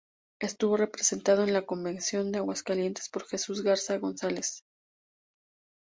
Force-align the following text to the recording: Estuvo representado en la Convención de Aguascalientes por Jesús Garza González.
Estuvo 0.39 0.77
representado 0.77 1.43
en 1.43 1.53
la 1.53 1.67
Convención 1.67 2.31
de 2.31 2.39
Aguascalientes 2.39 3.07
por 3.07 3.23
Jesús 3.27 3.61
Garza 3.61 3.99
González. 3.99 4.63